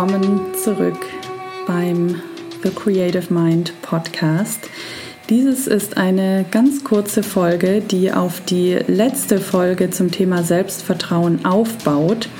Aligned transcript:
Willkommen 0.00 0.54
zurück 0.54 1.06
beim 1.66 2.22
The 2.62 2.70
Creative 2.70 3.30
Mind 3.34 3.74
Podcast. 3.82 4.70
Dieses 5.28 5.66
ist 5.66 5.98
eine 5.98 6.46
ganz 6.50 6.84
kurze 6.84 7.22
Folge, 7.22 7.82
die 7.82 8.10
auf 8.10 8.40
die 8.40 8.78
letzte 8.86 9.40
Folge 9.40 9.90
zum 9.90 10.10
Thema 10.10 10.42
Selbstvertrauen 10.42 11.44
aufbaut. 11.44 12.30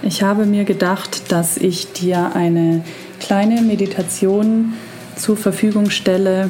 Ich 0.00 0.22
habe 0.22 0.46
mir 0.46 0.64
gedacht, 0.64 1.30
dass 1.30 1.58
ich 1.58 1.92
dir 1.92 2.34
eine 2.34 2.82
kleine 3.20 3.60
Meditation 3.60 4.72
zur 5.14 5.36
Verfügung 5.36 5.90
stelle, 5.90 6.48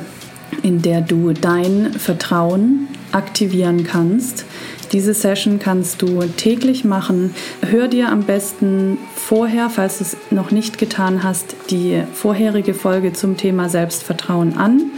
in 0.62 0.82
der 0.82 1.00
du 1.00 1.32
dein 1.32 1.94
Vertrauen 1.94 2.86
aktivieren 3.10 3.82
kannst. 3.82 4.44
Diese 4.92 5.14
Session 5.14 5.60
kannst 5.60 6.02
du 6.02 6.20
täglich 6.36 6.84
machen. 6.84 7.32
Hör 7.62 7.86
dir 7.86 8.08
am 8.08 8.24
besten 8.24 8.98
vorher, 9.14 9.70
falls 9.70 9.98
du 9.98 10.04
es 10.04 10.16
noch 10.30 10.50
nicht 10.50 10.78
getan 10.78 11.22
hast, 11.22 11.54
die 11.70 12.02
vorherige 12.12 12.74
Folge 12.74 13.12
zum 13.12 13.36
Thema 13.36 13.68
Selbstvertrauen 13.68 14.56
an. 14.56 14.90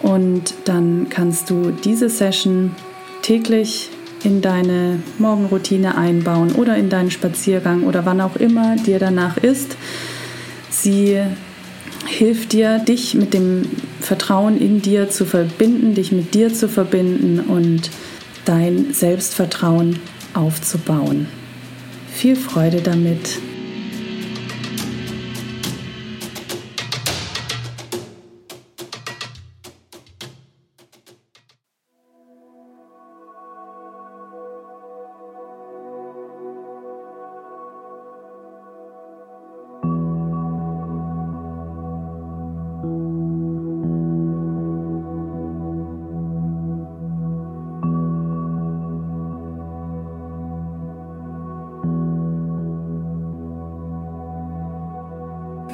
Und 0.00 0.54
dann 0.66 1.08
kannst 1.10 1.50
du 1.50 1.72
diese 1.72 2.08
Session 2.08 2.76
täglich 3.22 3.90
in 4.22 4.40
deine 4.40 5.00
Morgenroutine 5.18 5.96
einbauen 5.96 6.52
oder 6.52 6.76
in 6.76 6.88
deinen 6.88 7.10
Spaziergang 7.10 7.82
oder 7.84 8.06
wann 8.06 8.20
auch 8.20 8.36
immer 8.36 8.76
dir 8.76 9.00
danach 9.00 9.36
ist. 9.36 9.76
Sie 10.70 11.20
hilft 12.06 12.52
dir, 12.52 12.78
dich 12.78 13.14
mit 13.14 13.34
dem 13.34 13.62
Vertrauen 14.00 14.58
in 14.58 14.80
dir 14.80 15.10
zu 15.10 15.24
verbinden, 15.24 15.94
dich 15.94 16.12
mit 16.12 16.34
dir 16.34 16.54
zu 16.54 16.68
verbinden 16.68 17.40
und 17.40 17.90
dein 18.48 18.94
Selbstvertrauen 18.94 20.00
aufzubauen. 20.32 21.28
Viel 22.10 22.34
Freude 22.34 22.80
damit. 22.80 23.38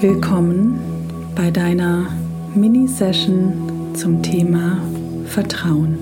Willkommen 0.06 0.78
bei 1.34 1.50
deiner 1.50 2.08
Mini-Session 2.54 3.94
zum 3.94 4.22
Thema 4.22 4.82
Vertrauen. 5.24 5.96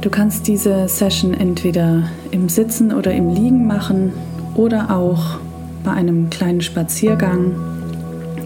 Du 0.00 0.08
kannst 0.10 0.46
diese 0.46 0.86
Session 0.86 1.34
entweder 1.34 2.04
im 2.30 2.48
Sitzen 2.48 2.94
oder 2.94 3.12
im 3.12 3.30
Liegen 3.30 3.66
machen 3.66 4.12
oder 4.54 4.96
auch 4.96 5.40
bei 5.82 5.90
einem 5.90 6.30
kleinen 6.30 6.60
Spaziergang. 6.60 7.56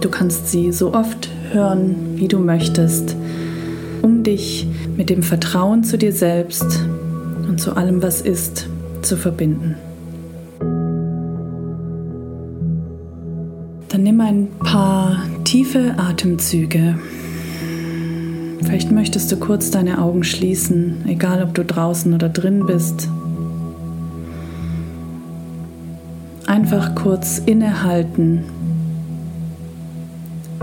Du 0.00 0.08
kannst 0.08 0.48
sie 0.48 0.72
so 0.72 0.94
oft 0.94 1.28
hören, 1.52 2.14
wie 2.14 2.26
du 2.26 2.38
möchtest, 2.38 3.16
um 4.00 4.22
dich 4.22 4.66
mit 4.96 5.10
dem 5.10 5.22
Vertrauen 5.22 5.84
zu 5.84 5.98
dir 5.98 6.14
selbst 6.14 6.86
und 7.46 7.60
zu 7.60 7.76
allem, 7.76 8.02
was 8.02 8.22
ist, 8.22 8.66
zu 9.02 9.18
verbinden. 9.18 9.76
Ein 14.26 14.48
paar 14.58 15.22
tiefe 15.44 15.94
Atemzüge. 15.98 16.98
Vielleicht 18.60 18.90
möchtest 18.90 19.30
du 19.30 19.36
kurz 19.36 19.70
deine 19.70 20.02
Augen 20.02 20.24
schließen, 20.24 21.04
egal 21.06 21.44
ob 21.44 21.54
du 21.54 21.64
draußen 21.64 22.12
oder 22.12 22.28
drin 22.28 22.66
bist. 22.66 23.08
Einfach 26.46 26.96
kurz 26.96 27.38
innehalten, 27.38 28.42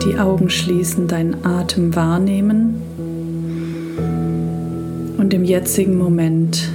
die 0.05 0.19
Augen 0.19 0.49
schließen, 0.49 1.07
deinen 1.07 1.45
Atem 1.45 1.95
wahrnehmen 1.95 2.81
und 5.17 5.33
im 5.33 5.45
jetzigen 5.45 5.97
Moment 5.97 6.69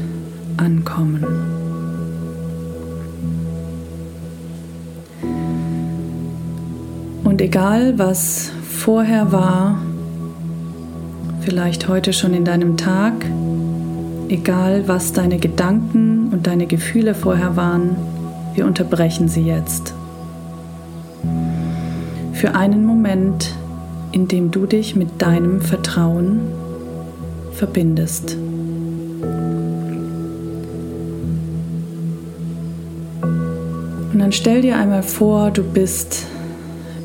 ankommen. 0.56 1.57
Und 7.38 7.44
egal, 7.44 8.00
was 8.00 8.50
vorher 8.68 9.30
war, 9.30 9.80
vielleicht 11.42 11.86
heute 11.86 12.12
schon 12.12 12.34
in 12.34 12.44
deinem 12.44 12.76
Tag, 12.76 13.12
egal, 14.28 14.88
was 14.88 15.12
deine 15.12 15.38
Gedanken 15.38 16.30
und 16.32 16.48
deine 16.48 16.66
Gefühle 16.66 17.14
vorher 17.14 17.54
waren, 17.54 17.94
wir 18.56 18.66
unterbrechen 18.66 19.28
sie 19.28 19.42
jetzt. 19.42 19.94
Für 22.32 22.56
einen 22.56 22.84
Moment, 22.84 23.54
in 24.10 24.26
dem 24.26 24.50
du 24.50 24.66
dich 24.66 24.96
mit 24.96 25.22
deinem 25.22 25.60
Vertrauen 25.60 26.40
verbindest. 27.52 28.36
Und 34.12 34.18
dann 34.18 34.32
stell 34.32 34.60
dir 34.60 34.76
einmal 34.76 35.04
vor, 35.04 35.52
du 35.52 35.62
bist 35.62 36.26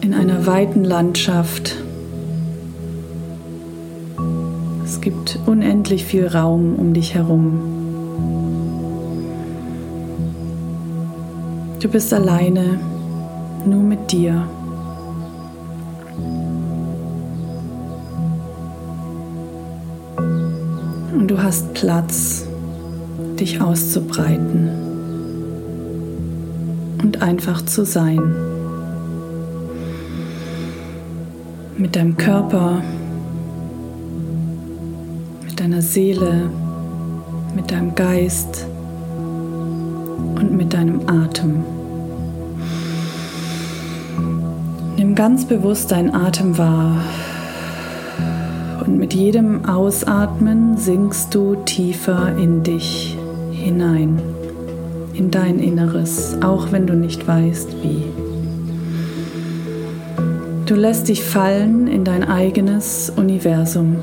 in 0.03 0.13
einer 0.13 0.45
weiten 0.45 0.83
Landschaft. 0.83 1.77
Es 4.83 4.99
gibt 4.99 5.39
unendlich 5.45 6.03
viel 6.03 6.27
Raum 6.27 6.75
um 6.75 6.93
dich 6.93 7.15
herum. 7.15 7.61
Du 11.79 11.87
bist 11.87 12.13
alleine, 12.13 12.79
nur 13.65 13.81
mit 13.81 14.11
dir. 14.11 14.45
Und 21.13 21.27
du 21.27 21.41
hast 21.41 21.73
Platz, 21.75 22.45
dich 23.39 23.61
auszubreiten 23.61 24.69
und 27.01 27.21
einfach 27.21 27.63
zu 27.63 27.85
sein. 27.85 28.52
Mit 31.77 31.95
deinem 31.95 32.17
Körper, 32.17 32.81
mit 35.43 35.59
deiner 35.59 35.81
Seele, 35.81 36.49
mit 37.55 37.71
deinem 37.71 37.95
Geist 37.95 38.67
und 40.35 40.55
mit 40.55 40.73
deinem 40.73 41.01
Atem. 41.07 41.63
Nimm 44.97 45.15
ganz 45.15 45.45
bewusst 45.45 45.91
deinen 45.91 46.13
Atem 46.13 46.57
wahr 46.57 46.97
und 48.85 48.97
mit 48.97 49.13
jedem 49.13 49.65
Ausatmen 49.65 50.77
sinkst 50.77 51.33
du 51.33 51.55
tiefer 51.65 52.35
in 52.37 52.63
dich 52.63 53.17
hinein, 53.51 54.21
in 55.13 55.31
dein 55.31 55.59
Inneres, 55.59 56.37
auch 56.41 56.71
wenn 56.71 56.85
du 56.85 56.93
nicht 56.93 57.27
weißt 57.27 57.69
wie. 57.81 58.22
Du 60.65 60.75
lässt 60.75 61.09
dich 61.09 61.21
fallen 61.21 61.87
in 61.87 62.05
dein 62.05 62.23
eigenes 62.23 63.09
Universum. 63.09 63.97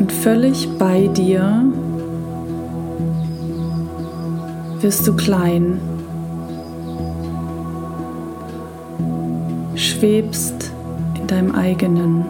Und 0.00 0.10
völlig 0.10 0.66
bei 0.78 1.08
dir 1.08 1.62
wirst 4.80 5.06
du 5.06 5.14
klein, 5.14 5.78
schwebst 9.74 10.72
in 11.20 11.26
deinem 11.26 11.54
eigenen 11.54 12.24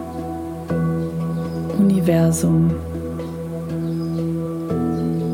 Universum 1.79 2.71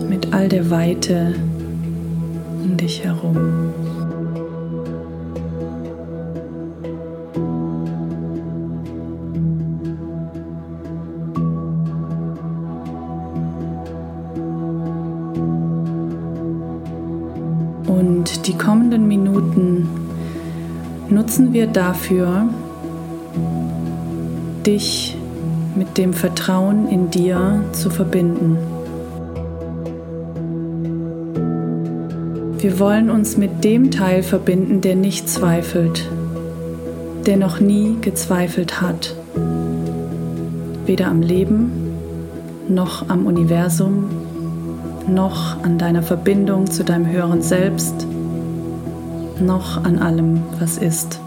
mit 0.07 0.31
all 0.31 0.47
der 0.47 0.69
Weite, 0.69 1.33
um 2.63 2.77
dich 2.77 3.03
herum. 3.03 3.37
Und 17.87 18.47
die 18.47 18.57
kommenden 18.57 19.07
Minuten 19.07 19.87
nutzen 21.09 21.53
wir 21.53 21.67
dafür, 21.67 22.47
dich 24.65 25.17
mit 25.75 25.97
dem 25.97 26.13
Vertrauen 26.13 26.87
in 26.87 27.09
dir 27.09 27.63
zu 27.71 27.89
verbinden. 27.89 28.57
Wir 32.61 32.77
wollen 32.77 33.09
uns 33.09 33.37
mit 33.37 33.63
dem 33.63 33.89
Teil 33.89 34.21
verbinden, 34.21 34.81
der 34.81 34.95
nicht 34.95 35.27
zweifelt, 35.27 36.07
der 37.25 37.35
noch 37.35 37.59
nie 37.59 37.97
gezweifelt 38.01 38.79
hat. 38.79 39.15
Weder 40.85 41.07
am 41.07 41.23
Leben, 41.23 41.71
noch 42.69 43.09
am 43.09 43.25
Universum, 43.25 44.11
noch 45.07 45.63
an 45.63 45.79
deiner 45.79 46.03
Verbindung 46.03 46.69
zu 46.69 46.83
deinem 46.83 47.07
höheren 47.07 47.41
Selbst, 47.41 48.05
noch 49.43 49.83
an 49.83 49.97
allem, 49.97 50.43
was 50.59 50.77
ist. 50.77 51.19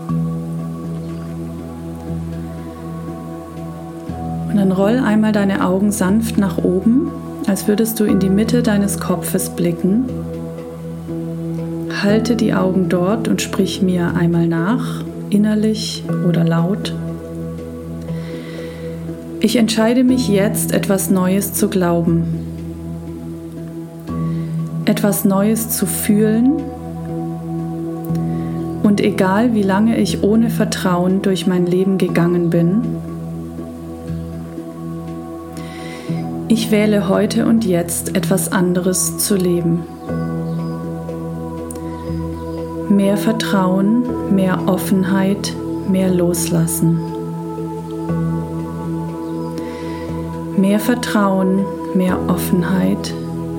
Und 4.50 4.56
dann 4.56 4.70
roll 4.70 5.00
einmal 5.04 5.32
deine 5.32 5.66
Augen 5.66 5.90
sanft 5.90 6.38
nach 6.38 6.58
oben, 6.58 7.08
als 7.48 7.66
würdest 7.66 7.98
du 7.98 8.04
in 8.04 8.20
die 8.20 8.30
Mitte 8.30 8.62
deines 8.62 9.00
Kopfes 9.00 9.50
blicken. 9.50 10.04
Halte 12.04 12.36
die 12.36 12.52
Augen 12.52 12.90
dort 12.90 13.28
und 13.28 13.40
sprich 13.40 13.80
mir 13.80 14.14
einmal 14.14 14.46
nach, 14.46 15.02
innerlich 15.30 16.04
oder 16.28 16.44
laut. 16.44 16.94
Ich 19.40 19.56
entscheide 19.56 20.04
mich 20.04 20.28
jetzt, 20.28 20.72
etwas 20.72 21.08
Neues 21.08 21.54
zu 21.54 21.70
glauben, 21.70 22.24
etwas 24.84 25.24
Neues 25.24 25.70
zu 25.70 25.86
fühlen 25.86 26.52
und 28.82 29.00
egal 29.00 29.54
wie 29.54 29.62
lange 29.62 29.98
ich 29.98 30.22
ohne 30.22 30.50
Vertrauen 30.50 31.22
durch 31.22 31.46
mein 31.46 31.64
Leben 31.64 31.96
gegangen 31.96 32.50
bin, 32.50 32.82
Ich 36.46 36.70
wähle 36.70 37.08
heute 37.08 37.46
und 37.46 37.64
jetzt 37.64 38.14
etwas 38.14 38.52
anderes 38.52 39.18
zu 39.18 39.34
leben. 39.34 39.82
Mehr 42.94 43.16
Vertrauen, 43.16 44.04
mehr 44.32 44.56
Offenheit, 44.66 45.52
mehr 45.88 46.08
Loslassen. 46.14 47.00
Mehr 50.56 50.78
Vertrauen, 50.78 51.64
mehr 51.94 52.16
Offenheit, 52.28 53.12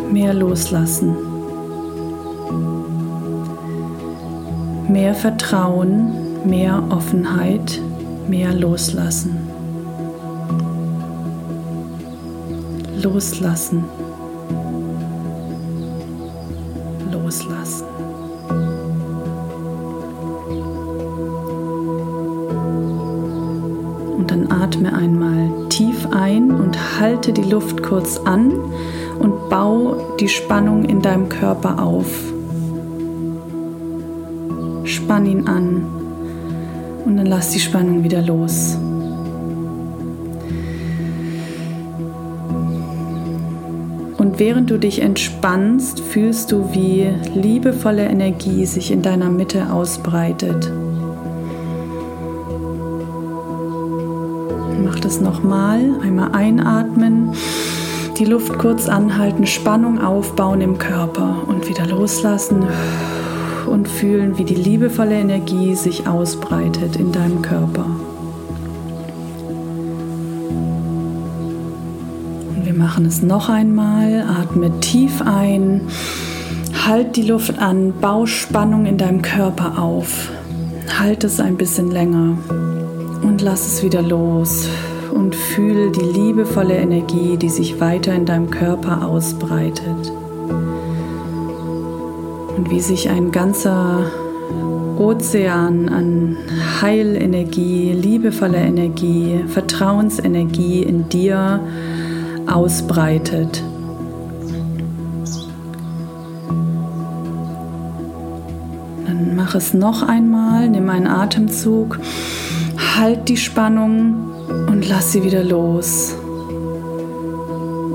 mehr 0.10 0.34
Loslassen. 0.34 1.18
Mehr 4.88 5.14
Vertrauen, 5.14 6.14
mehr 6.46 6.82
Offenheit, 6.90 7.82
mehr 8.30 8.54
Loslassen. 8.54 9.38
Loslassen. 13.04 13.84
Halte 27.00 27.34
die 27.34 27.44
Luft 27.44 27.84
kurz 27.84 28.20
an 28.26 28.54
und 29.20 29.50
bau 29.50 30.16
die 30.20 30.30
Spannung 30.30 30.86
in 30.86 31.02
deinem 31.02 31.30
Körper 31.30 31.82
auf. 31.82 32.08
Spann 34.84 35.26
ihn 35.26 35.48
an 35.48 35.86
und 37.06 37.18
dann 37.18 37.26
lass 37.26 37.52
die 37.52 37.60
Spannung 37.60 38.04
wieder 38.04 38.22
los. 38.22 38.78
Und 44.18 44.40
während 44.40 44.70
du 44.70 44.78
dich 44.78 45.02
entspannst, 45.02 46.00
fühlst 46.00 46.52
du, 46.52 46.74
wie 46.74 47.08
liebevolle 47.36 48.06
Energie 48.06 48.66
sich 48.66 48.92
in 48.92 49.02
deiner 49.02 49.30
Mitte 49.30 49.72
ausbreitet. 49.72 50.72
Mach 54.84 55.00
das 55.00 55.22
nochmal. 55.22 55.82
Einmal 56.04 56.32
einatmen, 56.34 57.34
die 58.18 58.26
Luft 58.26 58.58
kurz 58.58 58.88
anhalten, 58.88 59.46
Spannung 59.46 60.02
aufbauen 60.02 60.62
im 60.62 60.78
Körper 60.78 61.44
und 61.48 61.68
wieder 61.68 61.86
loslassen 61.86 62.66
und 63.68 63.88
fühlen, 63.88 64.38
wie 64.38 64.44
die 64.44 64.56
liebevolle 64.56 65.16
Energie 65.16 65.76
sich 65.76 66.08
ausbreitet 66.08 66.96
in 66.98 67.12
deinem 67.12 67.42
Körper. 67.42 67.86
machen 72.96 73.06
es 73.08 73.22
noch 73.22 73.50
einmal. 73.50 74.22
Atme 74.22 74.80
tief 74.80 75.22
ein, 75.22 75.82
halt 76.86 77.16
die 77.16 77.24
Luft 77.24 77.60
an, 77.60 77.94
bau 78.00 78.26
Spannung 78.26 78.86
in 78.86 78.98
deinem 78.98 79.22
Körper 79.22 79.82
auf. 79.82 80.30
Halt 81.00 81.24
es 81.24 81.40
ein 81.40 81.58
bisschen 81.58 81.92
länger 81.92 82.38
und 83.36 83.42
lass 83.42 83.68
es 83.68 83.84
wieder 83.84 84.02
los 84.02 84.66
und 85.12 85.36
fühl 85.36 85.92
die 85.92 86.00
liebevolle 86.00 86.78
Energie, 86.78 87.36
die 87.36 87.50
sich 87.50 87.82
weiter 87.82 88.16
in 88.16 88.26
deinem 88.26 88.50
Körper 88.50 89.06
ausbreitet. 89.06 90.14
Und 92.56 92.72
wie 92.72 92.80
sich 92.80 93.10
ein 93.10 93.34
ganzer 93.34 94.10
Ozean 94.98 95.90
an 95.90 96.38
Heilenergie, 96.82 97.92
liebevoller 97.92 98.60
Energie, 98.60 99.44
Vertrauensenergie 99.50 100.84
in 100.84 101.10
dir 101.10 101.60
ausbreitet. 102.48 103.62
Dann 109.06 109.36
mach 109.36 109.56
es 109.56 109.74
noch 109.74 110.04
einmal, 110.04 110.70
nimm 110.70 110.90
einen 110.90 111.08
Atemzug, 111.08 112.00
halt 112.98 113.30
die 113.30 113.38
Spannung 113.38 114.32
und 114.68 114.88
lass 114.88 115.12
sie 115.12 115.24
wieder 115.24 115.44
los. 115.44 116.16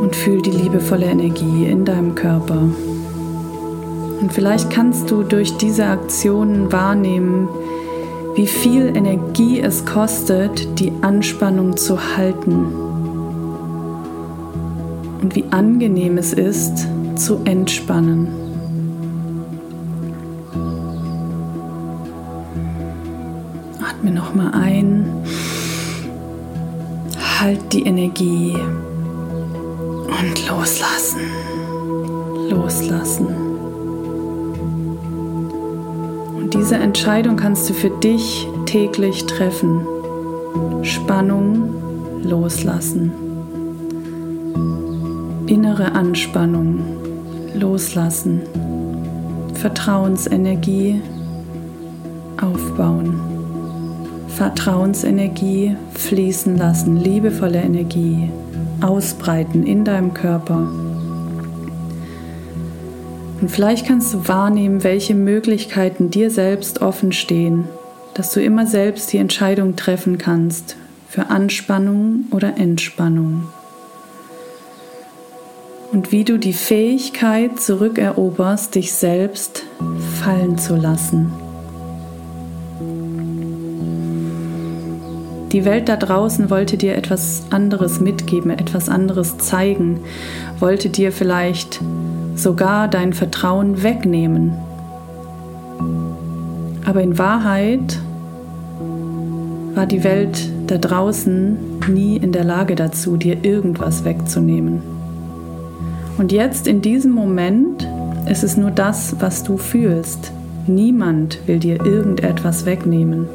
Und 0.00 0.17
fühl 0.17 0.41
die 0.43 0.50
liebevolle 0.50 1.06
Energie 1.06 1.67
in 1.67 1.85
deinem 1.85 2.14
Körper. 2.14 2.61
Und 4.21 4.33
vielleicht 4.33 4.71
kannst 4.71 5.11
du 5.11 5.23
durch 5.23 5.57
diese 5.57 5.87
Aktionen 5.87 6.73
wahrnehmen, 6.73 7.49
wie 8.35 8.47
viel 8.47 8.97
Energie 8.97 9.61
es 9.61 9.85
kostet, 9.85 10.78
die 10.78 10.92
Anspannung 11.02 11.76
zu 11.76 12.16
halten 12.16 12.66
und 15.21 15.35
wie 15.35 15.45
angenehm 15.50 16.16
es 16.19 16.33
ist, 16.33 16.87
zu 17.16 17.40
entspannen. 17.45 18.39
Nochmal 24.30 24.52
ein, 24.54 25.25
halt 27.40 27.72
die 27.72 27.82
Energie 27.82 28.54
und 30.06 30.49
loslassen, 30.49 31.20
loslassen. 32.49 33.26
Und 36.37 36.54
diese 36.54 36.76
Entscheidung 36.76 37.37
kannst 37.37 37.68
du 37.68 37.75
für 37.75 37.90
dich 37.90 38.46
täglich 38.66 39.26
treffen. 39.26 39.84
Spannung 40.82 41.75
loslassen. 42.22 43.10
Innere 45.46 45.92
Anspannung 45.92 46.84
loslassen, 47.54 48.42
Vertrauensenergie 49.54 51.02
aufbauen, 52.40 53.39
Vertrauensenergie 54.40 55.76
fließen 55.92 56.56
lassen, 56.56 56.97
liebevolle 56.97 57.61
Energie 57.61 58.30
ausbreiten 58.80 59.66
in 59.66 59.85
deinem 59.85 60.14
Körper. 60.14 60.66
Und 63.38 63.50
vielleicht 63.50 63.87
kannst 63.87 64.14
du 64.14 64.28
wahrnehmen, 64.28 64.82
welche 64.82 65.14
Möglichkeiten 65.14 66.11
dir 66.11 66.30
selbst 66.30 66.80
offen 66.80 67.12
stehen, 67.12 67.66
dass 68.14 68.32
du 68.32 68.40
immer 68.40 68.66
selbst 68.66 69.12
die 69.12 69.18
Entscheidung 69.18 69.76
treffen 69.76 70.16
kannst 70.16 70.75
für 71.06 71.26
Anspannung 71.26 72.25
oder 72.30 72.56
Entspannung 72.56 73.42
und 75.92 76.12
wie 76.12 76.25
du 76.25 76.38
die 76.38 76.54
Fähigkeit 76.54 77.61
zurückeroberst, 77.61 78.75
dich 78.75 78.94
selbst 78.94 79.64
fallen 80.23 80.56
zu 80.56 80.76
lassen. 80.76 81.50
Die 85.52 85.64
Welt 85.64 85.88
da 85.88 85.97
draußen 85.97 86.49
wollte 86.49 86.76
dir 86.76 86.97
etwas 86.97 87.42
anderes 87.50 88.00
mitgeben, 88.00 88.50
etwas 88.52 88.88
anderes 88.88 89.38
zeigen, 89.38 90.00
wollte 90.61 90.90
dir 90.90 91.11
vielleicht 91.11 91.80
sogar 92.37 92.87
dein 92.87 93.12
Vertrauen 93.12 93.83
wegnehmen. 93.83 94.52
Aber 96.85 97.02
in 97.02 97.19
Wahrheit 97.19 97.99
war 99.75 99.87
die 99.87 100.04
Welt 100.04 100.49
da 100.69 100.78
draußen 100.78 101.57
nie 101.88 102.16
in 102.16 102.30
der 102.30 102.45
Lage 102.45 102.76
dazu, 102.76 103.16
dir 103.16 103.45
irgendwas 103.45 104.04
wegzunehmen. 104.04 104.83
Und 106.16 106.30
jetzt 106.30 106.69
in 106.69 106.80
diesem 106.80 107.11
Moment 107.11 107.88
ist 108.28 108.45
es 108.45 108.57
nur 108.57 108.71
das, 108.71 109.16
was 109.19 109.42
du 109.42 109.57
fühlst. 109.57 110.30
Niemand 110.66 111.38
will 111.47 111.59
dir 111.59 111.85
irgendetwas 111.85 112.66
wegnehmen. 112.66 113.28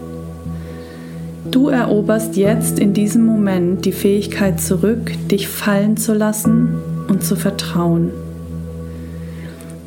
Du 1.52 1.70
eroberst 1.70 2.36
jetzt 2.36 2.80
in 2.80 2.94
diesem 2.94 3.26
Moment 3.26 3.86
die 3.86 3.92
Fähigkeit 3.92 4.60
zurück, 4.60 5.12
dich 5.30 5.48
fallen 5.48 5.96
zu 5.96 6.14
lassen 6.14 6.76
und 7.08 7.24
zu 7.24 7.36
vertrauen. 7.36 8.12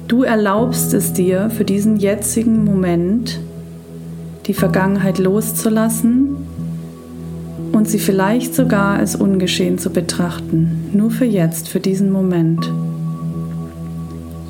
Du 0.06 0.22
erlaubst 0.22 0.94
es 0.94 1.12
dir 1.12 1.50
für 1.50 1.64
diesen 1.64 1.96
jetzigen 1.96 2.64
Moment, 2.64 3.40
die 4.46 4.54
Vergangenheit 4.54 5.18
loszulassen 5.18 6.36
und 7.72 7.88
sie 7.88 7.98
vielleicht 7.98 8.54
sogar 8.54 8.96
als 8.96 9.16
ungeschehen 9.16 9.78
zu 9.78 9.90
betrachten, 9.90 10.90
nur 10.94 11.10
für 11.10 11.26
jetzt, 11.26 11.68
für 11.68 11.80
diesen 11.80 12.10
Moment 12.10 12.66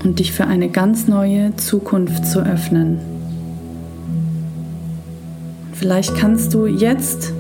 und 0.04 0.20
dich 0.20 0.32
für 0.32 0.46
eine 0.46 0.68
ganz 0.68 1.08
neue 1.08 1.56
Zukunft 1.56 2.26
zu 2.26 2.40
öffnen. 2.40 3.17
Vielleicht 5.78 6.16
kannst 6.16 6.54
du 6.54 6.66
jetzt 6.66 7.32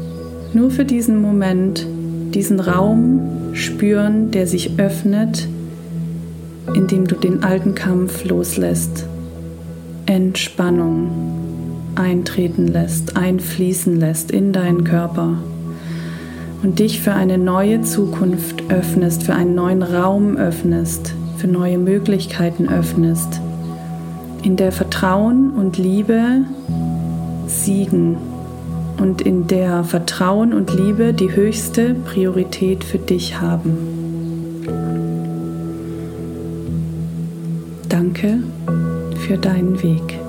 nur 0.54 0.70
für 0.70 0.84
diesen 0.84 1.20
Moment 1.20 1.84
diesen 2.32 2.60
Raum 2.60 3.20
spüren, 3.52 4.30
der 4.30 4.46
sich 4.46 4.78
öffnet, 4.78 5.48
indem 6.72 7.08
du 7.08 7.16
den 7.16 7.42
alten 7.42 7.74
Kampf 7.74 8.24
loslässt, 8.24 9.06
Entspannung 10.06 11.10
eintreten 11.96 12.68
lässt, 12.68 13.16
einfließen 13.16 13.98
lässt 13.98 14.30
in 14.30 14.52
deinen 14.52 14.84
Körper 14.84 15.38
und 16.62 16.78
dich 16.78 17.00
für 17.00 17.14
eine 17.14 17.38
neue 17.38 17.82
Zukunft 17.82 18.70
öffnest, 18.70 19.24
für 19.24 19.34
einen 19.34 19.56
neuen 19.56 19.82
Raum 19.82 20.36
öffnest, 20.36 21.12
für 21.38 21.48
neue 21.48 21.78
Möglichkeiten 21.78 22.68
öffnest, 22.68 23.40
in 24.44 24.54
der 24.54 24.70
Vertrauen 24.70 25.50
und 25.50 25.76
Liebe 25.76 26.44
siegen 27.48 28.16
und 29.00 29.22
in 29.22 29.46
der 29.46 29.84
Vertrauen 29.84 30.52
und 30.52 30.72
Liebe 30.74 31.12
die 31.12 31.34
höchste 31.34 31.94
Priorität 31.94 32.84
für 32.84 32.98
dich 32.98 33.40
haben. 33.40 33.78
Danke 37.88 38.40
für 39.26 39.38
deinen 39.38 39.82
Weg. 39.82 40.27